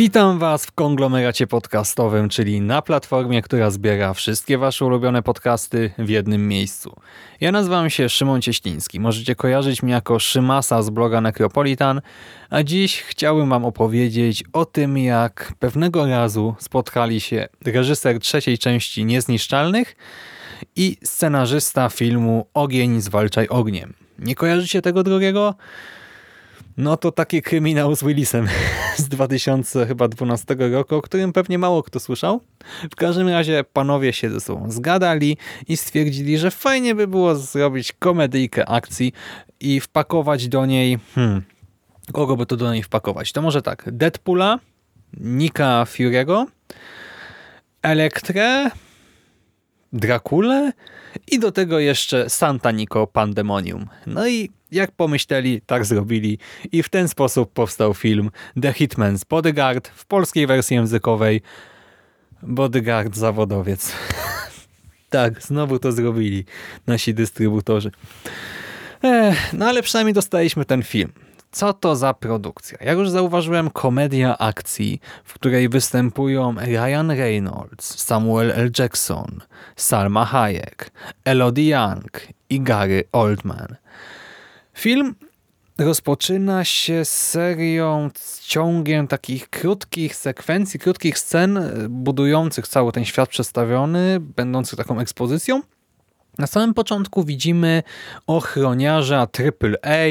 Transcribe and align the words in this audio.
Witam 0.00 0.38
Was 0.38 0.66
w 0.66 0.72
konglomeracie 0.72 1.46
podcastowym, 1.46 2.28
czyli 2.28 2.60
na 2.60 2.82
platformie, 2.82 3.42
która 3.42 3.70
zbiera 3.70 4.14
wszystkie 4.14 4.58
Wasze 4.58 4.84
ulubione 4.86 5.22
podcasty 5.22 5.90
w 5.98 6.08
jednym 6.08 6.48
miejscu. 6.48 6.96
Ja 7.40 7.52
nazywam 7.52 7.90
się 7.90 8.08
Szymon 8.08 8.42
Cieśliński. 8.42 9.00
Możecie 9.00 9.34
kojarzyć 9.34 9.82
mnie 9.82 9.92
jako 9.92 10.18
Szymasa 10.18 10.82
z 10.82 10.90
bloga 10.90 11.20
Necropolitan, 11.20 12.00
a 12.50 12.62
dziś 12.62 13.02
chciałbym 13.02 13.48
Wam 13.48 13.64
opowiedzieć 13.64 14.44
o 14.52 14.64
tym, 14.64 14.98
jak 14.98 15.52
pewnego 15.58 16.06
razu 16.06 16.54
spotkali 16.58 17.20
się 17.20 17.48
reżyser 17.66 18.18
trzeciej 18.18 18.58
części 18.58 19.04
Niezniszczalnych 19.04 19.96
i 20.76 20.96
scenarzysta 21.04 21.88
filmu 21.88 22.46
Ogień 22.54 23.00
zwalczaj 23.00 23.48
ogniem. 23.48 23.94
Nie 24.18 24.34
kojarzycie 24.34 24.82
tego 24.82 25.02
drugiego? 25.02 25.54
No 26.76 26.96
to 26.96 27.12
taki 27.12 27.42
kryminał 27.42 27.96
z 27.96 28.04
Willisem 28.04 28.46
z 28.96 29.08
2012 29.08 30.56
roku, 30.58 30.94
o 30.94 31.02
którym 31.02 31.32
pewnie 31.32 31.58
mało 31.58 31.82
kto 31.82 32.00
słyszał. 32.00 32.40
W 32.90 32.96
każdym 32.96 33.28
razie 33.28 33.64
panowie 33.72 34.12
się 34.12 34.30
ze 34.30 34.40
sobą 34.40 34.70
zgadali 34.70 35.36
i 35.68 35.76
stwierdzili, 35.76 36.38
że 36.38 36.50
fajnie 36.50 36.94
by 36.94 37.06
było 37.06 37.34
zrobić 37.34 37.92
komedyjkę 37.92 38.68
akcji 38.68 39.12
i 39.60 39.80
wpakować 39.80 40.48
do 40.48 40.66
niej... 40.66 40.98
Hmm, 41.14 41.42
kogo 42.12 42.36
by 42.36 42.46
to 42.46 42.56
do 42.56 42.72
niej 42.72 42.82
wpakować? 42.82 43.32
To 43.32 43.42
może 43.42 43.62
tak, 43.62 43.84
Deadpoola, 43.92 44.58
Nika 45.20 45.84
Fury'ego, 45.84 46.46
Elektrę, 47.82 48.70
Drakulę 49.92 50.72
i 51.30 51.38
do 51.38 51.52
tego 51.52 51.78
jeszcze 51.78 52.30
Santa 52.30 52.70
Nico 52.70 53.06
Pandemonium. 53.06 53.86
No 54.06 54.28
i 54.28 54.50
jak 54.72 54.92
pomyśleli, 54.92 55.60
tak 55.66 55.84
zrobili 55.84 56.38
i 56.72 56.82
w 56.82 56.88
ten 56.88 57.08
sposób 57.08 57.52
powstał 57.52 57.94
film 57.94 58.30
The 58.62 58.72
Hitman's 58.72 59.24
Bodyguard 59.28 59.88
w 59.88 60.06
polskiej 60.06 60.46
wersji 60.46 60.76
językowej 60.76 61.42
Bodyguard 62.42 63.16
Zawodowiec. 63.16 63.92
tak, 65.10 65.42
znowu 65.42 65.78
to 65.78 65.92
zrobili 65.92 66.44
nasi 66.86 67.14
dystrybutorzy. 67.14 67.90
Ech, 69.02 69.52
no 69.52 69.66
ale 69.66 69.82
przynajmniej 69.82 70.14
dostaliśmy 70.14 70.64
ten 70.64 70.82
film. 70.82 71.12
Co 71.52 71.72
to 71.72 71.96
za 71.96 72.14
produkcja? 72.14 72.78
Jak 72.80 72.98
już 72.98 73.10
zauważyłem, 73.10 73.70
komedia 73.70 74.38
akcji, 74.38 75.00
w 75.24 75.34
której 75.34 75.68
występują 75.68 76.54
Ryan 76.54 77.10
Reynolds, 77.10 77.98
Samuel 77.98 78.50
L. 78.50 78.70
Jackson, 78.78 79.40
Salma 79.76 80.24
Hayek, 80.24 80.90
Elodie 81.24 81.68
Young 81.68 82.20
i 82.50 82.60
Gary 82.60 83.04
Oldman. 83.12 83.76
Film 84.80 85.14
rozpoczyna 85.78 86.64
się 86.64 87.04
serią, 87.04 88.10
z 88.14 88.46
ciągiem 88.46 89.08
takich 89.08 89.50
krótkich 89.50 90.16
sekwencji, 90.16 90.80
krótkich 90.80 91.18
scen 91.18 91.60
budujących 91.88 92.68
cały 92.68 92.92
ten 92.92 93.04
świat 93.04 93.28
przedstawiony, 93.28 94.20
będących 94.20 94.78
taką 94.78 95.00
ekspozycją. 95.00 95.62
Na 96.38 96.46
samym 96.46 96.74
początku 96.74 97.24
widzimy 97.24 97.82
ochroniarza 98.26 99.18
AAA, 99.18 100.06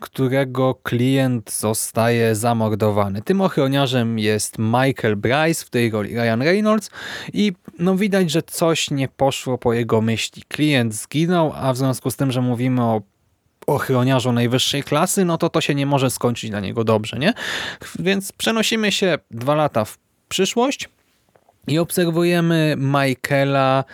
którego 0.00 0.74
klient 0.74 1.52
zostaje 1.52 2.34
zamordowany. 2.34 3.22
Tym 3.22 3.40
ochroniarzem 3.40 4.18
jest 4.18 4.58
Michael 4.58 5.16
Bryce, 5.16 5.64
w 5.64 5.70
tej 5.70 5.90
roli 5.90 6.14
Ryan 6.14 6.42
Reynolds 6.42 6.90
i 7.32 7.52
no 7.78 7.96
widać, 7.96 8.30
że 8.30 8.42
coś 8.42 8.90
nie 8.90 9.08
poszło 9.08 9.58
po 9.58 9.72
jego 9.72 10.00
myśli. 10.00 10.42
Klient 10.48 10.94
zginął, 10.94 11.52
a 11.54 11.72
w 11.72 11.76
związku 11.76 12.10
z 12.10 12.16
tym, 12.16 12.32
że 12.32 12.40
mówimy 12.40 12.82
o 12.82 13.02
ochroniarzu 13.74 14.32
najwyższej 14.32 14.82
klasy, 14.82 15.24
no 15.24 15.38
to 15.38 15.48
to 15.48 15.60
się 15.60 15.74
nie 15.74 15.86
może 15.86 16.10
skończyć 16.10 16.50
dla 16.50 16.60
niego 16.60 16.84
dobrze, 16.84 17.18
nie? 17.18 17.34
Więc 17.98 18.32
przenosimy 18.32 18.92
się 18.92 19.18
dwa 19.30 19.54
lata 19.54 19.84
w 19.84 19.98
przyszłość 20.28 20.88
i 21.66 21.78
obserwujemy 21.78 22.76
Michaela, 22.78 23.84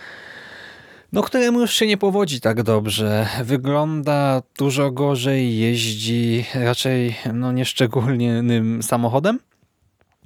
no 1.11 1.23
któremu 1.23 1.61
już 1.61 1.73
się 1.73 1.87
nie 1.87 1.97
powodzi 1.97 2.41
tak 2.41 2.63
dobrze. 2.63 3.27
Wygląda 3.43 4.41
dużo 4.57 4.91
gorzej, 4.91 5.57
jeździ 5.57 6.45
raczej 6.53 7.15
no 7.33 7.51
nieszczególnym 7.51 8.83
samochodem. 8.83 9.39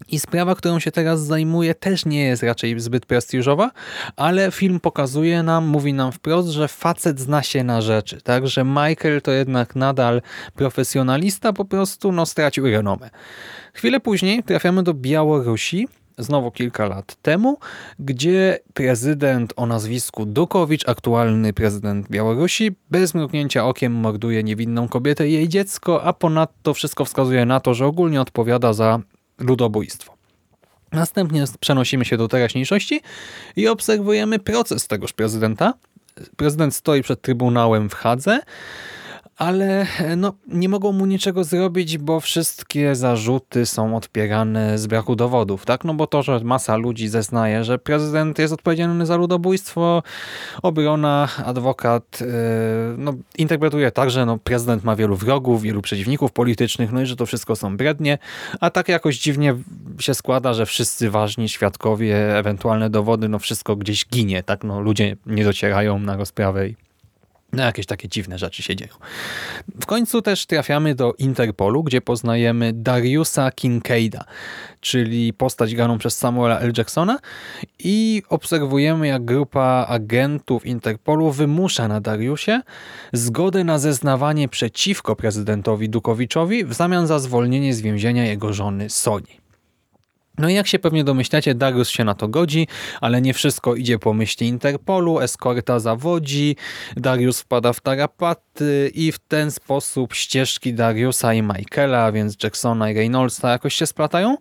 I 0.07 0.19
sprawa, 0.19 0.55
którą 0.55 0.79
się 0.79 0.91
teraz 0.91 1.25
zajmuje, 1.25 1.75
też 1.75 2.05
nie 2.05 2.23
jest 2.23 2.43
raczej 2.43 2.79
zbyt 2.79 3.05
prestiżowa, 3.05 3.71
ale 4.15 4.51
film 4.51 4.79
pokazuje 4.79 5.43
nam, 5.43 5.67
mówi 5.67 5.93
nam 5.93 6.11
wprost, 6.11 6.49
że 6.49 6.67
facet 6.67 7.19
zna 7.19 7.43
się 7.43 7.63
na 7.63 7.81
rzeczy. 7.81 8.21
Tak, 8.21 8.47
że 8.47 8.63
Michael 8.63 9.21
to 9.21 9.31
jednak 9.31 9.75
nadal 9.75 10.21
profesjonalista, 10.55 11.53
po 11.53 11.65
prostu 11.65 12.11
no, 12.11 12.25
stracił 12.25 12.65
renomę. 12.65 13.09
Chwilę 13.73 13.99
później 13.99 14.43
trafiamy 14.43 14.83
do 14.83 14.93
Białorusi, 14.93 15.87
znowu 16.17 16.51
kilka 16.51 16.85
lat 16.85 17.15
temu, 17.21 17.57
gdzie 17.99 18.59
prezydent 18.73 19.53
o 19.55 19.65
nazwisku 19.65 20.25
Dukowicz, 20.25 20.89
aktualny 20.89 21.53
prezydent 21.53 22.09
Białorusi, 22.09 22.71
bez 22.91 23.13
mrugnięcia 23.13 23.65
okiem 23.65 23.93
morduje 23.93 24.43
niewinną 24.43 24.87
kobietę 24.87 25.29
i 25.29 25.33
jej 25.33 25.49
dziecko, 25.49 26.03
a 26.03 26.13
ponadto 26.13 26.73
wszystko 26.73 27.05
wskazuje 27.05 27.45
na 27.45 27.59
to, 27.59 27.73
że 27.73 27.85
ogólnie 27.85 28.21
odpowiada 28.21 28.73
za 28.73 28.99
ludobójstwo. 29.39 30.13
Następnie 30.91 31.45
przenosimy 31.59 32.05
się 32.05 32.17
do 32.17 32.27
teraźniejszości 32.27 33.01
i 33.55 33.67
obserwujemy 33.67 34.39
proces 34.39 34.87
tegoż 34.87 35.13
prezydenta. 35.13 35.73
Prezydent 36.37 36.75
stoi 36.75 37.03
przed 37.03 37.21
Trybunałem 37.21 37.89
w 37.89 37.93
Hadze, 37.93 38.39
ale 39.37 39.87
no, 40.17 40.33
nie 40.47 40.69
mogą 40.69 40.91
mu 40.91 41.05
niczego 41.05 41.43
zrobić, 41.43 41.97
bo 41.97 42.19
wszystkie 42.19 42.95
zarzuty 42.95 43.65
są 43.65 43.95
odpierane 43.95 44.77
z 44.77 44.87
braku 44.87 45.15
dowodów. 45.15 45.65
tak? 45.65 45.83
No 45.83 45.93
bo 45.93 46.07
to, 46.07 46.23
że 46.23 46.39
masa 46.39 46.75
ludzi 46.75 47.07
zeznaje, 47.07 47.63
że 47.63 47.79
prezydent 47.79 48.39
jest 48.39 48.53
odpowiedzialny 48.53 49.05
za 49.05 49.15
ludobójstwo, 49.15 50.03
obrona, 50.63 51.29
adwokat 51.45 52.21
yy, 52.21 52.27
no, 52.97 53.13
interpretuje 53.37 53.91
tak, 53.91 54.11
że 54.11 54.25
no, 54.25 54.37
prezydent 54.37 54.83
ma 54.83 54.95
wielu 54.95 55.15
wrogów, 55.15 55.61
wielu 55.61 55.81
przeciwników 55.81 56.31
politycznych, 56.31 56.91
no 56.91 57.01
i 57.01 57.05
że 57.05 57.15
to 57.15 57.25
wszystko 57.25 57.55
są 57.55 57.77
brednie, 57.77 58.17
a 58.59 58.69
tak 58.69 58.89
jakoś 58.89 59.19
dziwnie 59.19 59.55
się 59.99 60.13
składa, 60.13 60.53
że 60.53 60.65
wszyscy 60.65 61.09
ważni 61.09 61.49
świadkowie, 61.49 62.37
ewentualne 62.37 62.89
dowody, 62.89 63.29
no 63.29 63.39
wszystko 63.39 63.75
gdzieś 63.75 64.05
ginie, 64.07 64.43
tak? 64.43 64.63
No, 64.63 64.81
ludzie 64.81 65.15
nie 65.25 65.43
docierają 65.43 65.99
na 65.99 66.17
rozprawę 66.17 66.67
i 66.67 66.75
no 67.53 67.63
jakieś 67.63 67.85
takie 67.85 68.07
dziwne 68.07 68.37
rzeczy 68.37 68.63
się 68.63 68.75
dzieją. 68.75 68.93
W 69.81 69.85
końcu 69.85 70.21
też 70.21 70.45
trafiamy 70.45 70.95
do 70.95 71.13
Interpolu, 71.13 71.83
gdzie 71.83 72.01
poznajemy 72.01 72.73
Dariusa 72.73 73.51
Kincaida, 73.51 74.25
czyli 74.81 75.33
postać 75.33 75.75
graną 75.75 75.97
przez 75.97 76.17
Samuela 76.17 76.59
L. 76.59 76.73
Jacksona 76.77 77.19
i 77.79 78.23
obserwujemy 78.29 79.07
jak 79.07 79.25
grupa 79.25 79.85
agentów 79.89 80.65
Interpolu 80.65 81.31
wymusza 81.31 81.87
na 81.87 82.01
Dariusie 82.01 82.61
zgodę 83.13 83.63
na 83.63 83.79
zeznawanie 83.79 84.49
przeciwko 84.49 85.15
prezydentowi 85.15 85.89
Dukowiczowi 85.89 86.65
w 86.65 86.73
zamian 86.73 87.07
za 87.07 87.19
zwolnienie 87.19 87.73
z 87.73 87.81
więzienia 87.81 88.25
jego 88.25 88.53
żony 88.53 88.89
Soni. 88.89 89.42
No 90.37 90.49
i 90.49 90.53
jak 90.53 90.67
się 90.67 90.79
pewnie 90.79 91.03
domyślacie, 91.03 91.55
Darius 91.55 91.89
się 91.89 92.03
na 92.03 92.13
to 92.15 92.27
godzi, 92.27 92.67
ale 93.01 93.21
nie 93.21 93.33
wszystko 93.33 93.75
idzie 93.75 93.99
po 93.99 94.13
myśli 94.13 94.47
Interpolu, 94.47 95.19
eskorta 95.19 95.79
zawodzi, 95.79 96.55
Darius 96.97 97.41
wpada 97.41 97.73
w 97.73 97.81
tarapaty 97.81 98.91
i 98.93 99.11
w 99.11 99.19
ten 99.19 99.51
sposób 99.51 100.13
ścieżki 100.13 100.73
Dariusa 100.73 101.33
i 101.33 101.41
Michaela, 101.41 102.11
więc 102.11 102.43
Jacksona 102.43 102.91
i 102.91 102.93
Reynoldsa 102.93 103.51
jakoś 103.51 103.73
się 103.75 103.85
splatają. 103.85 104.37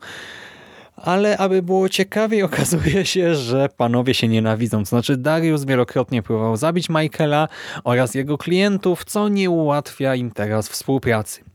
Ale 0.97 1.39
aby 1.39 1.62
było 1.62 1.89
ciekawiej, 1.89 2.43
okazuje 2.53 3.06
się, 3.06 3.35
że 3.35 3.69
panowie 3.77 4.15
się 4.15 4.29
nienawidzą. 4.29 4.79
To 4.79 4.89
znaczy 4.89 5.17
Darius 5.17 5.65
wielokrotnie 5.65 6.23
próbował 6.23 6.56
zabić 6.56 6.89
Michaela 6.89 7.49
oraz 7.85 8.15
jego 8.15 8.39
klientów, 8.39 9.05
co 9.05 9.29
nie 9.29 9.50
ułatwia 9.50 10.15
im 10.15 10.31
teraz 10.31 10.69
współpracy. 10.69 11.52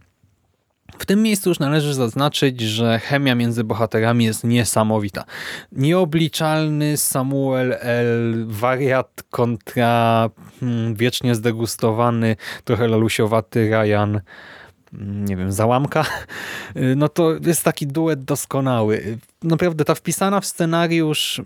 W 0.98 1.06
tym 1.06 1.24
miejscu 1.24 1.50
już 1.50 1.60
należy 1.60 1.94
zaznaczyć, 1.94 2.62
że 2.62 3.00
chemia 3.00 3.36
między 3.36 3.64
bohaterami 3.64 4.26
jest 4.26 4.44
niesamowita. 4.44 5.24
Nieobliczalny 5.72 6.98
Samuel 6.98 7.78
L. 7.80 8.46
wariat 8.48 9.24
kontra 9.30 10.30
hmm, 10.60 10.96
wiecznie 10.96 11.36
zdegustowany, 11.36 12.36
trochę 12.64 12.88
lalusiowaty 12.88 13.70
Ryan 13.70 14.22
mm, 14.94 15.26
nie 15.26 15.36
wiem, 15.36 15.52
załamka, 15.52 16.06
no 16.96 17.10
to 17.10 17.32
jest 17.46 17.64
taki 17.64 17.88
duet 17.88 18.24
doskonały. 18.24 19.18
Naprawdę 19.44 19.86
ta 19.86 19.96
wpisana 19.96 20.42
w 20.42 20.46
scenariusz 20.46 21.42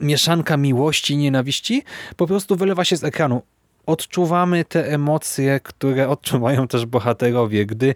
mieszanka 0.00 0.56
miłości 0.56 1.14
i 1.14 1.16
nienawiści 1.16 1.82
po 2.16 2.26
prostu 2.26 2.56
wylewa 2.56 2.84
się 2.84 2.96
z 2.96 3.04
ekranu 3.04 3.42
odczuwamy 3.86 4.64
te 4.64 4.92
emocje, 4.92 5.60
które 5.60 6.08
odczuwają 6.08 6.68
też 6.68 6.86
bohaterowie. 6.86 7.66
Gdy 7.66 7.94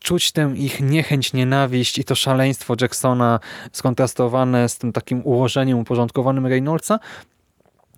czuć 0.00 0.32
tę 0.32 0.52
ich 0.56 0.80
niechęć, 0.80 1.32
nienawiść 1.32 1.98
i 1.98 2.04
to 2.04 2.14
szaleństwo 2.14 2.74
Jacksona 2.80 3.40
skontrastowane 3.72 4.68
z 4.68 4.78
tym 4.78 4.92
takim 4.92 5.22
ułożeniem 5.24 5.78
uporządkowanym 5.78 6.46
Reynoldsa, 6.46 6.98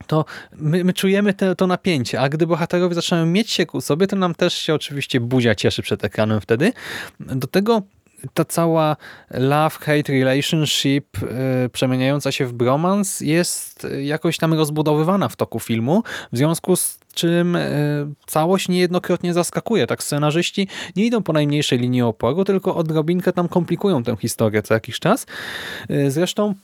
to 0.06 0.24
my, 0.52 0.84
my 0.84 0.92
czujemy 0.92 1.34
te, 1.34 1.56
to 1.56 1.66
napięcie, 1.66 2.20
a 2.20 2.28
gdy 2.28 2.46
bohaterowie 2.46 2.94
zaczynają 2.94 3.26
mieć 3.26 3.50
się 3.50 3.66
ku 3.66 3.80
sobie, 3.80 4.06
to 4.06 4.16
nam 4.16 4.34
też 4.34 4.54
się 4.54 4.74
oczywiście 4.74 5.20
buzia 5.20 5.54
cieszy 5.54 5.82
przed 5.82 6.04
ekranem 6.04 6.40
wtedy. 6.40 6.72
Do 7.20 7.46
tego 7.46 7.82
ta 8.34 8.44
cała 8.44 8.96
love-hate 9.30 10.12
relationship 10.18 11.22
yy, 11.22 11.28
przemieniająca 11.68 12.32
się 12.32 12.46
w 12.46 12.52
bromance 12.52 13.24
jest 13.26 13.86
jakoś 14.02 14.36
tam 14.36 14.54
rozbudowywana 14.54 15.28
w 15.28 15.36
toku 15.36 15.60
filmu, 15.60 16.02
w 16.32 16.36
związku 16.36 16.76
z 16.76 16.98
czym 17.18 17.54
yy, 17.54 17.60
całość 18.26 18.68
niejednokrotnie 18.68 19.34
zaskakuje. 19.34 19.86
Tak 19.86 20.02
scenarzyści 20.02 20.68
nie 20.96 21.04
idą 21.06 21.22
po 21.22 21.32
najmniejszej 21.32 21.78
linii 21.78 22.02
oporu, 22.02 22.44
tylko 22.44 22.76
odrobinkę 22.76 23.32
tam 23.32 23.48
komplikują 23.48 24.02
tę 24.02 24.16
historię 24.16 24.62
co 24.62 24.74
jakiś 24.74 24.98
czas. 24.98 25.26
Yy, 25.88 26.10
zresztą 26.10 26.54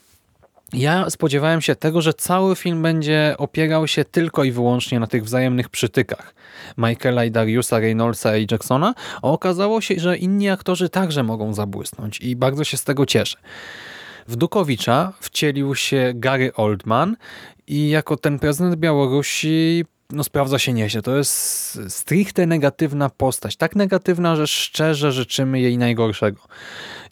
ja 0.73 1.11
spodziewałem 1.11 1.61
się 1.61 1.75
tego, 1.75 2.03
że 2.03 2.15
cały 2.15 2.57
film 2.57 2.83
będzie 2.83 3.35
opierał 3.39 3.89
się 3.89 4.05
tylko 4.05 4.45
i 4.45 4.53
wyłącznie 4.53 5.01
na 5.01 5.07
tych 5.07 5.25
wzajemnych 5.25 5.69
przytykach 5.69 6.35
Michaela 6.79 7.25
i 7.25 7.31
Dariusa, 7.31 7.79
Reynoldsa 7.79 8.37
i 8.37 8.47
Jacksona, 8.51 8.95
a 9.23 9.29
okazało 9.29 9.81
się, 9.81 9.95
że 9.99 10.17
inni 10.17 10.49
aktorzy 10.49 10.89
także 10.89 11.23
mogą 11.23 11.55
zabłysnąć 11.55 12.21
i 12.21 12.37
bardzo 12.37 12.65
się 12.65 12.77
z 12.77 12.85
tego 12.85 13.07
cieszę. 13.07 13.37
W 14.29 14.37
Dukowicza 14.37 15.13
wcielił 15.21 15.75
się 15.75 16.13
Gary 16.15 16.55
Oldman 16.55 17.17
i 17.67 17.89
jako 17.89 18.17
ten 18.17 18.39
prezydent 18.39 18.77
Białorusi 18.77 19.85
no 20.15 20.25
sprawdza 20.25 20.59
się 20.59 20.73
nieźle. 20.73 21.03
To 21.03 21.17
jest 21.17 21.81
stricte 21.89 22.47
negatywna 22.47 23.11
postać. 23.11 23.57
Tak 23.57 23.77
negatywna, 23.77 24.37
że 24.37 24.47
szczerze 24.47 25.13
życzymy 25.13 25.61
jej 25.61 25.79
najgorszego. 25.79 26.41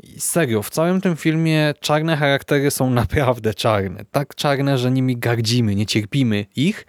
I 0.03 0.21
serio, 0.21 0.63
w 0.63 0.71
całym 0.71 1.01
tym 1.01 1.17
filmie 1.17 1.75
czarne 1.81 2.17
charaktery 2.17 2.71
są 2.71 2.91
naprawdę 3.03 3.55
czarne. 3.55 4.05
Tak 4.11 4.35
czarne, 4.35 4.79
że 4.79 4.91
nimi 4.91 5.17
gardzimy, 5.17 5.75
nie 5.75 5.87
cierpimy 5.87 6.47
ich. 6.57 6.87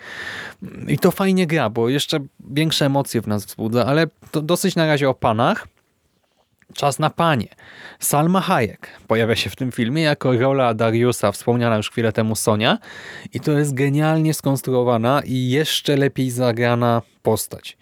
I 0.88 0.98
to 0.98 1.12
fajnie 1.12 1.48
gra, 1.48 1.70
bo 1.70 1.90
jeszcze 1.90 2.20
większe 2.50 2.86
emocje 2.86 3.22
w 3.22 3.28
nas 3.28 3.46
wzbudza, 3.46 3.86
ale 3.86 4.08
to 4.32 4.42
dosyć 4.42 4.76
na 4.76 4.88
razie 4.88 5.10
o 5.10 5.14
panach. 5.14 5.68
Czas 6.74 7.00
na 7.00 7.10
panie. 7.10 7.48
Salma 8.00 8.42
Hayek 8.42 8.88
pojawia 9.08 9.36
się 9.36 9.50
w 9.50 9.56
tym 9.56 9.72
filmie 9.72 10.02
jako 10.02 10.38
rola 10.38 10.74
Dariusa, 10.74 11.32
wspomniana 11.32 11.78
już 11.78 11.90
chwilę 11.92 12.12
temu 12.12 12.36
Sonia 12.36 12.78
i 13.34 13.40
to 13.40 13.52
jest 13.52 13.74
genialnie 13.74 14.34
skonstruowana 14.34 15.22
i 15.26 15.50
jeszcze 15.50 15.98
lepiej 15.98 16.30
zagrana 16.30 17.02
postać. 17.22 17.78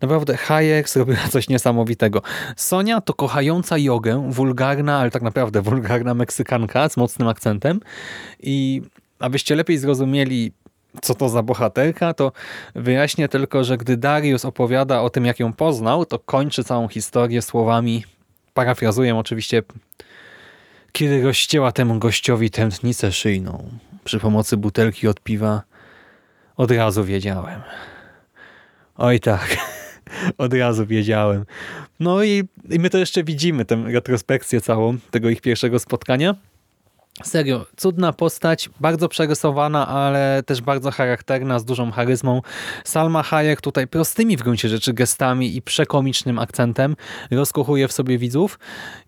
Naprawdę 0.00 0.36
Hayek 0.36 0.88
zrobiła 0.88 1.28
coś 1.30 1.48
niesamowitego. 1.48 2.22
Sonia 2.56 3.00
to 3.00 3.14
kochająca 3.14 3.78
jogę, 3.78 4.30
wulgarna, 4.30 4.98
ale 4.98 5.10
tak 5.10 5.22
naprawdę 5.22 5.62
wulgarna 5.62 6.14
Meksykanka 6.14 6.88
z 6.88 6.96
mocnym 6.96 7.28
akcentem 7.28 7.80
i 8.40 8.82
abyście 9.18 9.54
lepiej 9.54 9.78
zrozumieli 9.78 10.52
co 11.02 11.14
to 11.14 11.28
za 11.28 11.42
bohaterka, 11.42 12.14
to 12.14 12.32
wyjaśnię 12.74 13.28
tylko, 13.28 13.64
że 13.64 13.76
gdy 13.76 13.96
Darius 13.96 14.44
opowiada 14.44 15.00
o 15.02 15.10
tym, 15.10 15.26
jak 15.26 15.40
ją 15.40 15.52
poznał, 15.52 16.06
to 16.06 16.18
kończy 16.18 16.64
całą 16.64 16.88
historię 16.88 17.42
słowami 17.42 18.04
parafrazuję 18.54 19.16
oczywiście, 19.16 19.62
kiedy 20.92 21.22
rozcięła 21.22 21.72
temu 21.72 21.98
gościowi 21.98 22.50
tętnicę 22.50 23.12
szyjną 23.12 23.68
przy 24.04 24.18
pomocy 24.20 24.56
butelki 24.56 25.08
od 25.08 25.20
piwa, 25.20 25.62
od 26.56 26.70
razu 26.70 27.04
wiedziałem. 27.04 27.60
Oj 28.96 29.20
tak, 29.20 29.56
od 30.38 30.54
razu 30.54 30.86
wiedziałem. 30.86 31.44
No 32.00 32.24
i, 32.24 32.44
i 32.70 32.78
my 32.78 32.90
to 32.90 32.98
jeszcze 32.98 33.24
widzimy, 33.24 33.64
tę 33.64 33.84
retrospekcję 33.86 34.60
całą 34.60 34.98
tego 35.10 35.30
ich 35.30 35.40
pierwszego 35.40 35.78
spotkania. 35.78 36.34
Serio, 37.22 37.66
cudna 37.76 38.12
postać, 38.12 38.70
bardzo 38.80 39.08
przerysowana, 39.08 39.88
ale 39.88 40.42
też 40.46 40.60
bardzo 40.60 40.90
charakterna, 40.90 41.58
z 41.58 41.64
dużą 41.64 41.90
charyzmą. 41.90 42.42
Salma 42.84 43.22
Hayek 43.22 43.60
tutaj 43.60 43.86
prostymi 43.86 44.36
w 44.36 44.42
gruncie 44.42 44.68
rzeczy 44.68 44.92
gestami 44.92 45.56
i 45.56 45.62
przekomicznym 45.62 46.38
akcentem 46.38 46.96
rozkochuje 47.30 47.88
w 47.88 47.92
sobie 47.92 48.18
widzów 48.18 48.58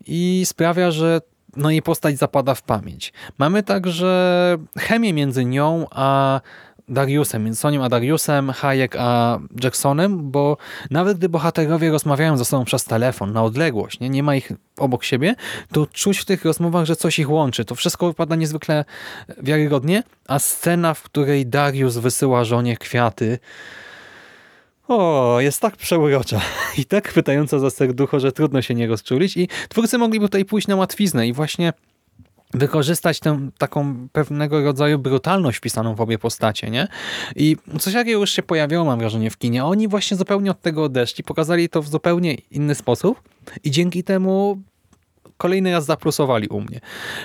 i 0.06 0.42
sprawia, 0.46 0.90
że 0.90 1.20
no 1.56 1.70
jej 1.70 1.82
postać 1.82 2.18
zapada 2.18 2.54
w 2.54 2.62
pamięć. 2.62 3.12
Mamy 3.38 3.62
także 3.62 4.56
chemię 4.78 5.12
między 5.12 5.44
nią 5.44 5.86
a 5.90 6.40
Dariusem, 6.88 7.44
między 7.44 7.60
Sonią 7.60 7.84
a 7.84 7.88
Dariusem, 7.88 8.50
Hayek 8.50 8.96
a 8.98 9.38
Jacksonem, 9.62 10.30
bo 10.30 10.56
nawet 10.90 11.18
gdy 11.18 11.28
bohaterowie 11.28 11.90
rozmawiają 11.90 12.36
ze 12.36 12.44
sobą 12.44 12.64
przez 12.64 12.84
telefon 12.84 13.32
na 13.32 13.42
odległość, 13.42 14.00
nie, 14.00 14.10
nie 14.10 14.22
ma 14.22 14.36
ich 14.36 14.52
obok 14.76 15.04
siebie, 15.04 15.34
to 15.72 15.86
czuć 15.86 16.18
w 16.18 16.24
tych 16.24 16.44
rozmowach, 16.44 16.84
że 16.84 16.96
coś 16.96 17.18
ich 17.18 17.30
łączy. 17.30 17.64
To 17.64 17.74
wszystko 17.74 18.06
wypada 18.06 18.36
niezwykle 18.36 18.84
wiarygodnie, 19.42 20.02
a 20.28 20.38
scena, 20.38 20.94
w 20.94 21.02
której 21.02 21.46
Darius 21.46 21.96
wysyła 21.96 22.44
żonie 22.44 22.76
kwiaty, 22.76 23.38
o, 24.88 25.36
jest 25.40 25.60
tak 25.60 25.76
przeurocza 25.76 26.40
i 26.78 26.84
tak 26.84 27.08
chwytająca 27.08 27.58
za 27.58 27.70
serducho, 27.70 28.20
że 28.20 28.32
trudno 28.32 28.62
się 28.62 28.74
nie 28.74 28.86
rozczulić 28.86 29.36
i 29.36 29.48
twórcy 29.68 29.98
mogliby 29.98 30.26
tutaj 30.26 30.44
pójść 30.44 30.68
na 30.68 30.76
łatwiznę 30.76 31.28
i 31.28 31.32
właśnie 31.32 31.72
wykorzystać 32.54 33.20
tę 33.20 33.48
taką 33.58 34.08
pewnego 34.12 34.64
rodzaju 34.64 34.98
brutalność 34.98 35.58
wpisaną 35.58 35.94
w 35.94 36.00
obie 36.00 36.18
postacie, 36.18 36.70
nie? 36.70 36.88
I 37.36 37.56
coś 37.78 37.94
takiego 37.94 38.20
już 38.20 38.30
się 38.30 38.42
pojawiało, 38.42 38.84
mam 38.84 38.98
wrażenie, 38.98 39.30
w 39.30 39.38
kinie. 39.38 39.64
Oni 39.64 39.88
właśnie 39.88 40.16
zupełnie 40.16 40.50
od 40.50 40.60
tego 40.60 40.84
odeszli, 40.84 41.24
pokazali 41.24 41.68
to 41.68 41.82
w 41.82 41.88
zupełnie 41.88 42.34
inny 42.34 42.74
sposób 42.74 43.22
i 43.64 43.70
dzięki 43.70 44.04
temu 44.04 44.62
kolejny 45.36 45.72
raz 45.72 45.84
zaplusowali 45.84 46.48
u 46.48 46.60
mnie. 46.60 46.80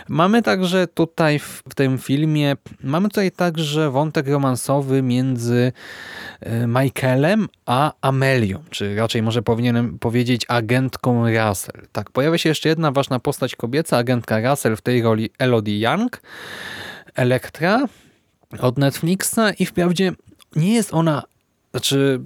Mamy 0.07 0.41
także 0.41 0.87
tutaj 0.87 1.39
w, 1.39 1.63
w 1.69 1.75
tym 1.75 1.97
filmie, 1.97 2.55
mamy 2.83 3.09
tutaj 3.09 3.31
także 3.31 3.91
wątek 3.91 4.27
romansowy 4.27 5.01
między 5.01 5.71
e, 6.39 6.67
Michaelem 6.67 7.47
a 7.65 7.93
Amelią, 8.01 8.63
czy 8.69 8.95
raczej 8.95 9.21
może 9.21 9.41
powinienem 9.41 9.99
powiedzieć 9.99 10.45
agentką 10.47 11.27
Russell. 11.27 11.87
Tak, 11.91 12.11
pojawia 12.11 12.37
się 12.37 12.49
jeszcze 12.49 12.69
jedna 12.69 12.91
ważna 12.91 13.19
postać 13.19 13.55
kobieca, 13.55 13.97
agentka 13.97 14.49
Russell 14.49 14.75
w 14.75 14.81
tej 14.81 15.01
roli 15.01 15.29
Elodie 15.39 15.79
Young, 15.79 16.21
Elektra 17.15 17.87
od 18.59 18.77
Netflixa 18.77 19.39
i 19.59 19.65
wprawdzie 19.65 20.11
nie 20.55 20.73
jest 20.73 20.93
ona, 20.93 21.23
znaczy 21.71 22.21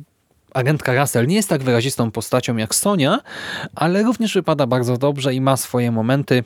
agentka 0.54 1.02
Russell 1.02 1.28
nie 1.28 1.36
jest 1.36 1.50
tak 1.50 1.64
wyrazistą 1.64 2.12
postacią 2.12 2.58
jak 2.58 2.76
Sonia, 2.76 3.20
ale 3.76 4.04
również 4.04 4.34
wypada 4.34 4.68
bardzo 4.68 4.98
dobrze 4.98 5.34
i 5.34 5.42
ma 5.42 5.58
swoje 5.58 5.92
momenty 5.92 6.44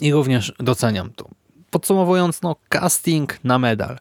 i 0.00 0.12
również 0.12 0.52
doceniam 0.58 1.10
to. 1.10 1.28
Podsumowując, 1.70 2.42
no 2.42 2.56
casting 2.68 3.44
na 3.44 3.58
medal. 3.58 3.98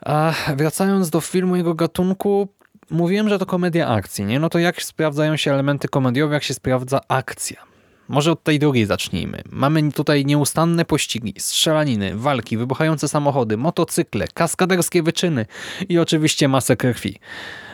A 0.00 0.32
wracając 0.56 1.10
do 1.10 1.20
filmu 1.20 1.56
jego 1.56 1.74
gatunku, 1.74 2.48
mówiłem, 2.90 3.28
że 3.28 3.38
to 3.38 3.46
komedia 3.46 3.88
akcji, 3.88 4.24
nie? 4.24 4.40
No 4.40 4.48
to 4.48 4.58
jak 4.58 4.82
sprawdzają 4.82 5.36
się 5.36 5.52
elementy 5.52 5.88
komediowe, 5.88 6.34
jak 6.34 6.42
się 6.42 6.54
sprawdza 6.54 7.00
akcja? 7.08 7.75
Może 8.08 8.32
od 8.32 8.42
tej 8.42 8.58
drugiej 8.58 8.86
zacznijmy. 8.86 9.42
Mamy 9.50 9.92
tutaj 9.92 10.24
nieustanne 10.24 10.84
pościgi, 10.84 11.34
strzelaniny, 11.38 12.16
walki, 12.16 12.56
wybuchające 12.56 13.08
samochody, 13.08 13.56
motocykle, 13.56 14.28
kaskaderskie 14.34 15.02
wyczyny 15.02 15.46
i 15.88 15.98
oczywiście 15.98 16.48
masę 16.48 16.76
krwi. 16.76 17.18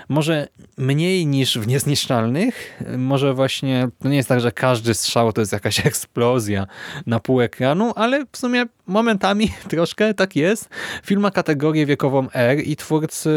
Może 0.08 0.48
mniej 0.78 1.26
niż 1.26 1.58
w 1.58 1.66
Niezniszczalnych, 1.66 2.82
może 2.98 3.34
właśnie, 3.34 3.88
to 4.02 4.08
nie 4.08 4.16
jest 4.16 4.28
tak, 4.28 4.40
że 4.40 4.52
każdy 4.52 4.94
strzał 4.94 5.32
to 5.32 5.40
jest 5.40 5.52
jakaś 5.52 5.80
eksplozja 5.86 6.66
na 7.06 7.20
pół 7.20 7.40
ekranu, 7.40 7.92
ale 7.96 8.24
w 8.32 8.36
sumie 8.36 8.64
momentami 8.86 9.52
troszkę 9.70 10.14
tak 10.14 10.36
jest. 10.36 10.68
Film 11.04 11.22
ma 11.22 11.30
kategorię 11.30 11.86
wiekową 11.86 12.26
R 12.34 12.58
i 12.58 12.76
twórcy 12.76 13.30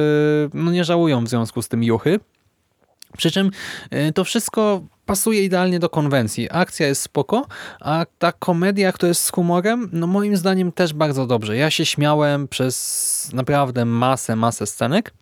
no, 0.53 0.71
nie 0.71 0.83
żałują 0.83 1.23
w 1.23 1.29
związku 1.29 1.61
z 1.61 1.67
tym 1.67 1.83
juchy. 1.83 2.19
Przy 3.17 3.31
czym 3.31 3.51
y, 3.93 4.13
to 4.13 4.23
wszystko 4.23 4.81
pasuje 5.05 5.43
idealnie 5.43 5.79
do 5.79 5.89
konwencji. 5.89 6.47
Akcja 6.51 6.87
jest 6.87 7.01
spoko, 7.01 7.47
a 7.79 8.05
ta 8.19 8.31
komedia, 8.31 8.91
która 8.91 9.07
jest 9.07 9.23
z 9.23 9.31
humorem, 9.31 9.89
no 9.93 10.07
moim 10.07 10.37
zdaniem 10.37 10.71
też 10.71 10.93
bardzo 10.93 11.27
dobrze. 11.27 11.57
Ja 11.57 11.71
się 11.71 11.85
śmiałem 11.85 12.47
przez 12.47 13.29
naprawdę 13.33 13.85
masę, 13.85 14.35
masę 14.35 14.67
scenek. 14.67 15.13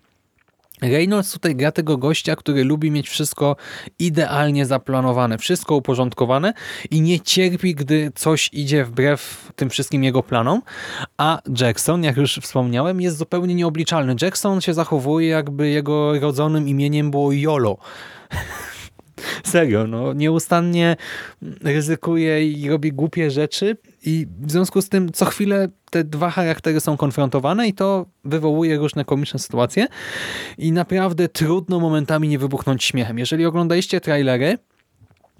Reynolds 0.83 1.31
tutaj 1.31 1.55
gra 1.55 1.71
tego 1.71 1.97
gościa, 1.97 2.35
który 2.35 2.63
lubi 2.63 2.91
mieć 2.91 3.09
wszystko 3.09 3.55
idealnie 3.99 4.65
zaplanowane, 4.65 5.37
wszystko 5.37 5.75
uporządkowane 5.75 6.53
i 6.91 7.01
nie 7.01 7.19
cierpi, 7.19 7.75
gdy 7.75 8.11
coś 8.15 8.49
idzie 8.53 8.85
wbrew 8.85 9.51
tym 9.55 9.69
wszystkim 9.69 10.03
jego 10.03 10.23
planom. 10.23 10.61
A 11.17 11.41
Jackson, 11.59 12.03
jak 12.03 12.17
już 12.17 12.39
wspomniałem, 12.41 13.01
jest 13.01 13.17
zupełnie 13.17 13.55
nieobliczalny. 13.55 14.15
Jackson 14.21 14.61
się 14.61 14.73
zachowuje, 14.73 15.27
jakby 15.27 15.69
jego 15.69 16.19
rodzonym 16.19 16.67
imieniem 16.67 17.11
było 17.11 17.31
YOLO. 17.31 17.77
Serio, 19.43 19.87
no 19.87 20.13
nieustannie 20.13 20.95
ryzykuje 21.63 22.51
i 22.51 22.69
robi 22.69 22.93
głupie 22.93 23.31
rzeczy 23.31 23.77
i 24.05 24.27
w 24.39 24.51
związku 24.51 24.81
z 24.81 24.89
tym 24.89 25.11
co 25.11 25.25
chwilę 25.25 25.69
te 25.93 26.03
dwa 26.03 26.29
charaktery 26.29 26.79
są 26.79 26.97
konfrontowane 26.97 27.67
i 27.67 27.73
to 27.73 28.05
wywołuje 28.23 28.77
różne 28.77 29.05
komiczne 29.05 29.39
sytuacje 29.39 29.87
i 30.57 30.71
naprawdę 30.71 31.29
trudno 31.29 31.79
momentami 31.79 32.27
nie 32.27 32.39
wybuchnąć 32.39 32.83
śmiechem. 32.83 33.19
Jeżeli 33.19 33.45
oglądaliście 33.45 34.01
trailery, 34.01 34.57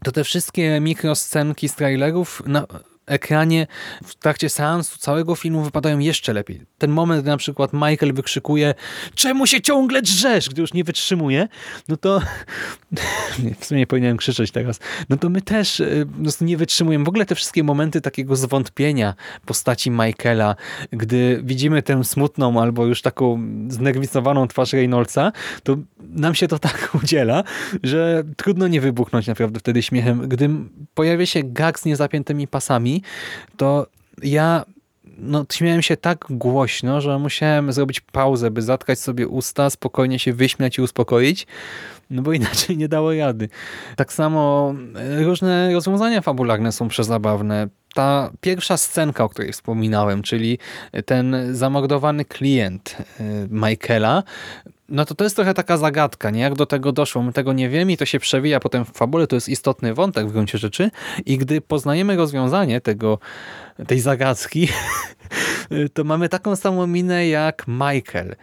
to 0.04 0.12
te 0.12 0.24
wszystkie 0.24 0.80
mikroscenki 0.80 1.70
z 1.70 1.76
trailerów 1.76 2.44
na 2.46 2.68
ekranie 3.06 3.68
w 4.04 4.16
trakcie 4.16 4.50
seansu 4.50 4.98
całego 4.98 5.36
filmu 5.36 5.64
wypadają 5.64 6.00
jeszcze 6.00 6.34
lepiej. 6.34 6.62
Ten 6.78 6.92
moment, 6.92 7.22
gdy 7.22 7.30
na 7.30 7.38
przykład 7.38 7.74
Michael 7.74 8.14
wykrzykuje 8.14 8.74
czemu 9.16 9.48
się 9.48 9.62
ciągle 9.62 10.02
drzesz, 10.02 10.50
gdy 10.50 10.62
już 10.62 10.74
nie 10.74 10.84
wytrzymuje, 10.84 11.48
no 11.88 11.98
to 11.98 12.22
w 13.60 13.66
sumie 13.66 13.80
nie 13.80 13.88
powinienem 13.88 14.18
krzyczeć 14.18 14.52
teraz, 14.52 14.80
no 15.10 15.18
to 15.18 15.30
my 15.30 15.42
też 15.42 15.80
y, 15.80 16.08
nie 16.42 16.58
wytrzymujemy. 16.58 17.06
W 17.06 17.10
ogóle 17.10 17.26
te 17.26 17.36
wszystkie 17.36 17.64
momenty 17.64 18.02
takiego 18.02 18.36
zwątpienia 18.36 19.14
postaci 19.46 19.92
Michaela, 19.92 20.56
gdy 20.92 21.42
widzimy 21.44 21.82
tę 21.82 22.04
smutną 22.04 22.62
albo 22.62 22.86
już 22.86 23.02
taką 23.02 23.44
znerwicowaną 23.68 24.48
twarz 24.48 24.74
Reynoldsa, 24.74 25.32
to 25.64 25.78
nam 26.00 26.36
się 26.36 26.48
to 26.48 26.60
tak 26.60 26.90
udziela, 27.04 27.44
że 27.84 28.24
trudno 28.38 28.68
nie 28.68 28.82
wybuchnąć 28.82 29.28
naprawdę 29.28 29.60
wtedy 29.60 29.84
śmiechem. 29.84 30.28
Gdy 30.28 30.50
pojawia 30.94 31.26
się 31.26 31.44
gag 31.44 31.80
z 31.80 31.86
niezapiętymi 31.86 32.48
pasami, 32.48 32.93
to 33.58 33.88
ja 34.24 34.66
no, 35.18 35.46
śmiałem 35.52 35.82
się 35.82 35.98
tak 35.98 36.26
głośno, 36.30 37.02
że 37.02 37.20
musiałem 37.20 37.74
zrobić 37.74 38.00
pauzę, 38.02 38.52
by 38.52 38.62
zatkać 38.62 39.00
sobie 39.00 39.28
usta, 39.28 39.70
spokojnie 39.70 40.20
się 40.20 40.34
wyśmiać 40.34 40.78
i 40.78 40.82
uspokoić, 40.82 41.48
no 42.10 42.22
bo 42.22 42.34
inaczej 42.44 42.78
nie 42.78 42.88
dało 42.88 43.14
rady. 43.14 43.50
Tak 43.96 44.14
samo 44.14 44.74
e, 44.96 45.24
różne 45.24 45.74
rozwiązania 45.74 46.22
fabularne 46.22 46.72
są 46.72 46.88
przezabawne. 46.88 47.68
Ta 47.94 48.32
pierwsza 48.42 48.78
scenka, 48.78 49.24
o 49.24 49.30
której 49.30 49.52
wspominałem, 49.52 50.22
czyli 50.22 50.60
ten 51.06 51.36
zamordowany 51.52 52.26
klient 52.26 52.98
e, 53.20 53.24
Michaela, 53.50 54.24
no 54.90 55.06
to 55.06 55.16
to 55.16 55.24
jest 55.24 55.36
trochę 55.36 55.54
taka 55.54 55.78
zagadka, 55.78 56.30
nie? 56.30 56.42
Jak 56.42 56.56
do 56.56 56.66
tego 56.66 56.92
doszło? 56.92 57.24
My 57.24 57.34
tego 57.34 57.54
nie 57.54 57.70
wiemy 57.70 57.92
i 57.92 57.98
to 57.98 58.06
się 58.06 58.20
przewija 58.20 58.60
potem 58.60 58.86
w 58.86 58.90
fabule, 58.90 59.28
to 59.28 59.36
jest 59.36 59.50
istotny 59.50 59.94
wątek 59.94 60.28
w 60.28 60.32
gruncie 60.32 60.58
rzeczy 60.58 60.92
i 61.26 61.38
gdy 61.38 61.62
poznajemy 61.62 62.16
rozwiązanie 62.16 62.82
tego, 62.82 63.20
tej 63.88 64.00
zagadki, 64.00 64.68
to 65.94 66.04
mamy 66.04 66.30
taką 66.30 66.56
samą 66.56 66.88
minę 66.88 67.28
jak 67.28 67.66
Michael, 67.68 68.36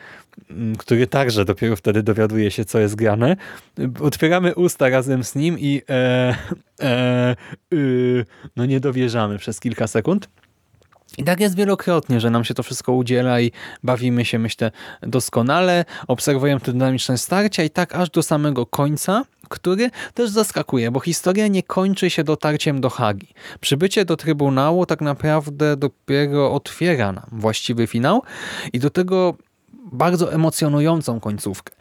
który 0.79 1.07
także 1.07 1.45
dopiero 1.45 1.77
wtedy 1.77 2.03
dowiaduje 2.03 2.51
się, 2.51 2.65
co 2.65 2.79
jest 2.79 2.95
grane. 2.95 3.37
Otwieramy 4.01 4.55
usta 4.55 4.89
razem 4.89 5.25
z 5.25 5.35
nim 5.35 5.59
i 5.59 5.83
e, 5.91 6.37
e, 6.81 7.37
y, 7.75 8.25
no 8.57 8.67
nie 8.67 8.81
dowierzamy 8.81 9.39
przez 9.39 9.61
kilka 9.61 9.87
sekund. 9.87 10.29
I 11.21 11.25
tak 11.25 11.41
jest 11.41 11.57
wielokrotnie, 11.57 12.21
że 12.21 12.31
nam 12.31 12.45
się 12.45 12.55
to 12.55 12.63
wszystko 12.63 12.93
udziela 12.93 13.41
i 13.41 13.53
bawimy 13.83 14.25
się, 14.25 14.39
myślę, 14.39 14.71
doskonale. 15.03 15.85
Obserwujemy 16.09 16.61
te 16.61 16.73
dynamiczne 16.73 17.19
starcia 17.19 17.63
i 17.63 17.71
tak 17.71 17.95
aż 17.95 18.11
do 18.11 18.23
samego 18.23 18.67
końca, 18.67 19.25
który 19.49 19.91
też 20.15 20.31
zaskakuje, 20.31 20.91
bo 20.91 21.01
historia 21.01 21.49
nie 21.49 21.63
kończy 21.63 22.11
się 22.11 22.25
dotarciem 22.25 22.81
do 22.81 22.91
Hagi. 22.91 23.29
Przybycie 23.61 24.05
do 24.05 24.17
Trybunału 24.17 24.87
tak 24.87 25.01
naprawdę 25.01 25.77
dopiero 25.77 26.53
otwiera 26.53 27.13
nam 27.13 27.27
właściwy 27.33 27.87
finał 27.87 28.23
i 28.73 28.79
do 28.79 28.91
tego 28.91 29.37
bardzo 29.93 30.33
emocjonującą 30.33 31.21
końcówkę. 31.21 31.75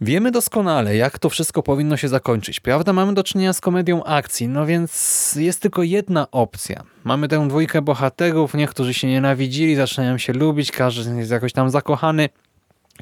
Wiemy 0.00 0.30
doskonale, 0.30 0.96
jak 0.96 1.18
to 1.18 1.28
wszystko 1.30 1.62
powinno 1.62 1.96
się 1.96 2.08
zakończyć. 2.08 2.60
Prawda, 2.60 2.92
mamy 2.92 3.14
do 3.14 3.24
czynienia 3.24 3.52
z 3.52 3.60
komedią 3.60 4.04
akcji, 4.04 4.48
no 4.48 4.66
więc 4.66 5.34
jest 5.40 5.62
tylko 5.62 5.82
jedna 5.82 6.30
opcja. 6.30 6.82
Mamy 7.04 7.28
tę 7.28 7.48
dwójkę 7.48 7.82
bohaterów, 7.82 8.54
niektórzy 8.54 8.94
się 8.94 9.08
nienawidzili, 9.08 9.76
zaczynają 9.76 10.18
się 10.18 10.32
lubić, 10.32 10.72
każdy 10.72 11.16
jest 11.16 11.30
jakoś 11.30 11.52
tam 11.52 11.70
zakochany. 11.70 12.28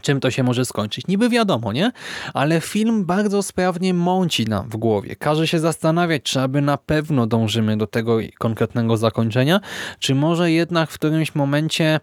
Czym 0.03 0.21
to 0.21 0.31
się 0.31 0.43
może 0.43 0.65
skończyć? 0.65 1.07
Niby 1.07 1.29
wiadomo, 1.29 1.73
nie? 1.73 1.93
Ale 2.35 2.61
film 2.61 3.05
bardzo 3.05 3.43
sprawnie 3.43 3.95
mąci 3.95 4.45
nam 4.45 4.69
w 4.69 4.77
głowie. 4.77 5.17
Każe 5.17 5.49
się 5.49 5.59
zastanawiać, 5.59 6.23
czy 6.23 6.41
aby 6.41 6.63
na 6.63 6.77
pewno 6.77 7.27
dążymy 7.27 7.77
do 7.77 7.87
tego 7.87 8.19
konkretnego 8.39 8.97
zakończenia, 8.97 9.61
czy 9.99 10.15
może 10.15 10.53
jednak 10.53 10.91
w 10.91 10.95
którymś 10.95 11.35
momencie 11.35 12.01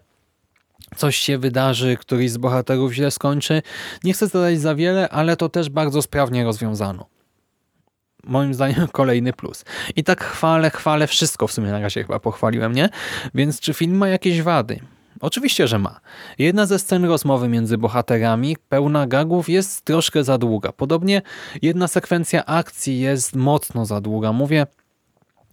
coś 0.96 1.16
się 1.16 1.38
wydarzy, 1.38 1.96
któryś 1.96 2.30
z 2.30 2.36
bohaterów 2.36 2.92
źle 2.92 3.10
skończy. 3.10 3.62
Nie 4.04 4.12
chcę 4.12 4.26
zadać 4.26 4.60
za 4.60 4.74
wiele, 4.74 5.08
ale 5.08 5.36
to 5.36 5.48
też 5.48 5.70
bardzo 5.70 6.02
sprawnie 6.02 6.44
rozwiązano. 6.44 7.06
Moim 8.24 8.54
zdaniem 8.54 8.88
kolejny 8.92 9.32
plus. 9.32 9.64
I 9.96 10.04
tak 10.04 10.24
chwalę, 10.24 10.70
chwalę 10.70 11.06
wszystko 11.06 11.46
w 11.46 11.52
sumie 11.52 11.70
na 11.70 11.80
razie 11.80 12.02
chyba 12.02 12.20
pochwaliłem, 12.20 12.72
nie? 12.72 12.88
Więc 13.34 13.60
czy 13.60 13.74
film 13.74 13.96
ma 13.96 14.08
jakieś 14.08 14.42
wady? 14.42 14.80
Oczywiście, 15.20 15.68
że 15.68 15.78
ma. 15.78 16.00
Jedna 16.38 16.66
ze 16.66 16.78
scen 16.78 17.04
rozmowy 17.04 17.48
między 17.48 17.78
bohaterami, 17.78 18.56
pełna 18.68 19.06
gagów, 19.06 19.48
jest 19.48 19.84
troszkę 19.84 20.24
za 20.24 20.38
długa. 20.38 20.72
Podobnie 20.72 21.22
jedna 21.62 21.88
sekwencja 21.88 22.46
akcji 22.46 23.00
jest 23.00 23.36
mocno 23.36 23.86
za 23.86 24.00
długa. 24.00 24.32
Mówię 24.32 24.66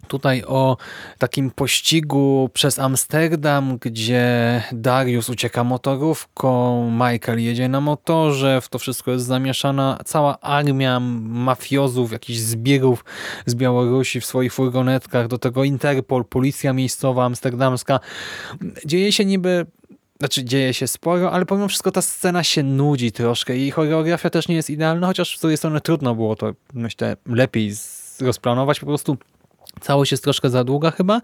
tutaj 0.08 0.44
o 0.46 0.76
takim 1.18 1.50
pościgu 1.50 2.50
przez 2.52 2.78
Amsterdam, 2.78 3.78
gdzie 3.78 4.62
Darius 4.72 5.30
ucieka 5.30 5.64
motorówką, 5.64 6.90
Michael 6.90 7.40
jedzie 7.40 7.68
na 7.68 7.80
motorze, 7.80 8.60
w 8.60 8.68
to 8.68 8.78
wszystko 8.78 9.10
jest 9.10 9.26
zamieszana 9.26 9.98
cała 10.04 10.40
armia 10.40 11.00
mafiozów, 11.00 12.12
jakichś 12.12 12.38
zbiegów 12.38 13.04
z 13.46 13.54
Białorusi 13.54 14.20
w 14.20 14.26
swoich 14.26 14.54
furgonetkach, 14.54 15.28
do 15.28 15.38
tego 15.38 15.64
Interpol, 15.64 16.24
policja 16.24 16.72
miejscowa 16.72 17.24
amsterdamska. 17.24 18.00
Dzieje 18.86 19.12
się 19.12 19.24
niby 19.24 19.66
znaczy 20.20 20.44
dzieje 20.44 20.74
się 20.74 20.86
sporo, 20.86 21.32
ale 21.32 21.46
pomimo 21.46 21.68
wszystko 21.68 21.90
ta 21.90 22.02
scena 22.02 22.44
się 22.44 22.62
nudzi 22.62 23.12
troszkę 23.12 23.56
i 23.56 23.70
choreografia 23.70 24.30
też 24.30 24.48
nie 24.48 24.54
jest 24.54 24.70
idealna, 24.70 25.06
chociaż 25.06 25.38
z 25.38 25.40
drugiej 25.40 25.56
strony 25.56 25.80
trudno 25.80 26.14
było 26.14 26.36
to, 26.36 26.52
myślę, 26.74 27.16
lepiej 27.26 27.72
rozplanować. 28.20 28.80
Po 28.80 28.86
prostu 28.86 29.16
Całość 29.80 30.10
jest 30.10 30.24
troszkę 30.24 30.50
za 30.50 30.64
długa 30.64 30.90
chyba. 30.90 31.20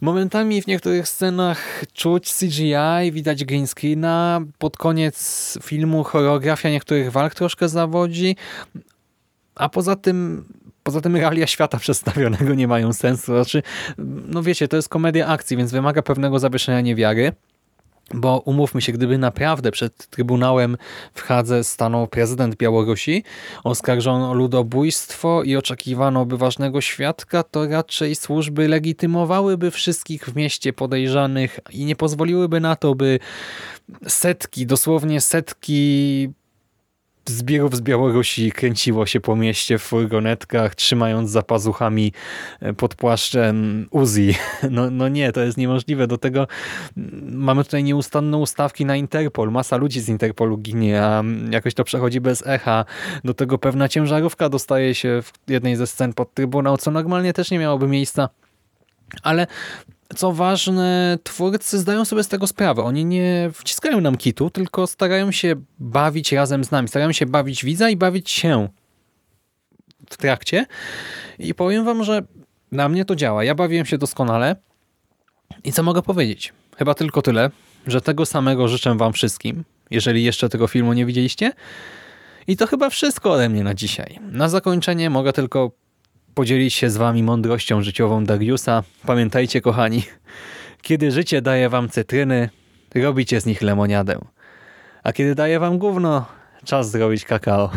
Momentami 0.00 0.62
w 0.62 0.66
niektórych 0.66 1.08
scenach 1.08 1.84
czuć 1.92 2.34
CGI, 2.34 3.12
widać 3.12 3.44
green 3.44 3.66
screena. 3.66 4.40
Pod 4.58 4.76
koniec 4.76 5.58
filmu 5.62 6.04
choreografia 6.04 6.70
niektórych 6.70 7.12
walk 7.12 7.34
troszkę 7.34 7.68
zawodzi. 7.68 8.36
A 9.54 9.68
poza 9.68 9.96
tym 9.96 10.44
Poza 10.82 11.00
tym 11.00 11.16
realia 11.16 11.46
świata 11.46 11.78
przedstawionego 11.84 12.54
nie 12.54 12.68
mają 12.68 12.92
sensu. 12.92 13.32
Znaczy, 13.32 13.62
no 14.26 14.42
wiecie, 14.42 14.68
to 14.68 14.76
jest 14.76 14.88
komedia 14.88 15.26
akcji, 15.26 15.56
więc 15.56 15.72
wymaga 15.72 16.02
pewnego 16.02 16.38
zawieszenia 16.38 16.80
niewiary. 16.80 17.32
Bo 18.14 18.38
umówmy 18.38 18.82
się, 18.82 18.92
gdyby 18.92 19.18
naprawdę 19.18 19.70
przed 19.70 20.06
Trybunałem 20.06 20.76
w 21.14 21.22
Hadze 21.22 21.64
stanął 21.64 22.06
prezydent 22.06 22.56
Białorusi, 22.56 23.24
oskarżono 23.64 24.30
o 24.30 24.34
ludobójstwo 24.34 25.42
i 25.42 25.56
oczekiwano 25.56 26.26
by 26.26 26.38
ważnego 26.38 26.80
świadka, 26.80 27.42
to 27.42 27.68
raczej 27.68 28.14
służby 28.14 28.68
legitymowałyby 28.68 29.70
wszystkich 29.70 30.24
w 30.24 30.36
mieście 30.36 30.72
podejrzanych 30.72 31.60
i 31.70 31.84
nie 31.84 31.96
pozwoliłyby 31.96 32.60
na 32.60 32.76
to, 32.76 32.94
by 32.94 33.18
setki, 34.06 34.66
dosłownie 34.66 35.20
setki 35.20 36.28
zbiegów 37.26 37.76
z 37.76 37.80
Białorusi 37.80 38.52
kręciło 38.52 39.06
się 39.06 39.20
po 39.20 39.36
mieście 39.36 39.78
w 39.78 39.82
furgonetkach, 39.82 40.74
trzymając 40.74 41.30
za 41.30 41.42
pazuchami 41.42 42.12
e, 42.60 42.72
pod 42.72 42.94
płaszczem 42.94 43.86
Uzi. 43.90 44.34
No, 44.70 44.90
no 44.90 45.08
nie, 45.08 45.32
to 45.32 45.40
jest 45.40 45.58
niemożliwe. 45.58 46.06
Do 46.06 46.18
tego 46.18 46.46
mm, 46.96 47.36
mamy 47.36 47.64
tutaj 47.64 47.84
nieustanne 47.84 48.36
ustawki 48.36 48.84
na 48.84 48.96
Interpol. 48.96 49.50
Masa 49.50 49.76
ludzi 49.76 50.00
z 50.00 50.08
Interpolu 50.08 50.58
ginie, 50.58 51.02
a 51.02 51.22
jakoś 51.50 51.74
to 51.74 51.84
przechodzi 51.84 52.20
bez 52.20 52.46
echa. 52.46 52.84
Do 53.24 53.34
tego 53.34 53.58
pewna 53.58 53.88
ciężarówka 53.88 54.48
dostaje 54.48 54.94
się 54.94 55.22
w 55.22 55.50
jednej 55.50 55.76
ze 55.76 55.86
scen 55.86 56.12
pod 56.12 56.34
Trybunał, 56.34 56.76
co 56.76 56.90
normalnie 56.90 57.32
też 57.32 57.50
nie 57.50 57.58
miałoby 57.58 57.88
miejsca. 57.88 58.28
Ale 59.22 59.46
co 60.16 60.32
ważne, 60.32 61.18
twórcy 61.22 61.78
zdają 61.78 62.04
sobie 62.04 62.22
z 62.22 62.28
tego 62.28 62.46
sprawę. 62.46 62.82
Oni 62.82 63.04
nie 63.04 63.50
wciskają 63.54 64.00
nam 64.00 64.16
kitu, 64.16 64.50
tylko 64.50 64.86
starają 64.86 65.32
się 65.32 65.54
bawić 65.78 66.32
razem 66.32 66.64
z 66.64 66.70
nami. 66.70 66.88
Starają 66.88 67.12
się 67.12 67.26
bawić 67.26 67.64
widza 67.64 67.90
i 67.90 67.96
bawić 67.96 68.30
się 68.30 68.68
w 70.10 70.16
trakcie. 70.16 70.66
I 71.38 71.54
powiem 71.54 71.84
wam, 71.84 72.04
że 72.04 72.22
na 72.72 72.88
mnie 72.88 73.04
to 73.04 73.16
działa. 73.16 73.44
Ja 73.44 73.54
bawiłem 73.54 73.86
się 73.86 73.98
doskonale. 73.98 74.56
I 75.64 75.72
co 75.72 75.82
mogę 75.82 76.02
powiedzieć? 76.02 76.52
Chyba 76.76 76.94
tylko 76.94 77.22
tyle, 77.22 77.50
że 77.86 78.00
tego 78.00 78.26
samego 78.26 78.68
życzę 78.68 78.96
wam 78.96 79.12
wszystkim. 79.12 79.64
jeżeli 79.90 80.24
jeszcze 80.24 80.48
tego 80.48 80.66
filmu 80.66 80.92
nie 80.92 81.06
widzieliście. 81.06 81.52
I 82.46 82.56
to 82.56 82.66
chyba 82.66 82.90
wszystko 82.90 83.32
ode 83.32 83.48
mnie 83.48 83.64
na 83.64 83.74
dzisiaj. 83.74 84.18
Na 84.22 84.48
zakończenie 84.48 85.10
mogę 85.10 85.32
tylko 85.32 85.70
podzielić 86.34 86.74
się 86.74 86.90
z 86.90 86.96
wami 86.96 87.22
mądrością 87.22 87.82
życiową 87.82 88.24
Dariusa. 88.24 88.82
Pamiętajcie, 89.06 89.60
kochani, 89.60 90.02
kiedy 90.82 91.10
życie 91.10 91.42
daje 91.42 91.68
wam 91.68 91.88
cytryny, 91.88 92.50
robicie 92.94 93.40
z 93.40 93.46
nich 93.46 93.62
lemoniadę. 93.62 94.18
A 95.02 95.12
kiedy 95.12 95.34
daje 95.34 95.60
wam 95.60 95.78
gówno, 95.78 96.26
czas 96.64 96.90
zrobić 96.90 97.24
kakao. 97.24 97.70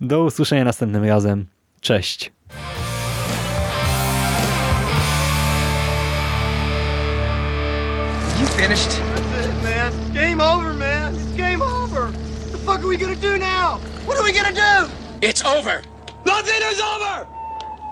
Do 0.00 0.24
usłyszenia 0.24 0.64
następnym 0.64 1.04
razem. 1.04 1.46
Cześć. 1.80 2.32
You 8.40 8.46
finished? 8.46 9.00
That's 9.32 9.46
it, 9.46 9.62
man. 9.62 9.92
It's 9.92 10.10
game 10.14 10.40
over, 10.40 10.74
man. 10.74 11.14
It's 11.14 11.36
game 11.36 11.62
over. 11.62 12.02
What 12.02 12.52
the 12.52 12.58
fuck 12.58 12.78
are 12.80 12.88
we 12.88 12.96
gonna 12.96 13.14
do 13.14 13.36
now? 13.38 13.80
What 14.06 14.18
are 14.18 14.24
we 14.24 14.32
gonna 14.32 14.52
do? 14.52 14.90
It's 15.20 15.44
over. 15.44 15.82
Nothing 16.24 16.62
is 16.72 16.80
over! 16.80 17.39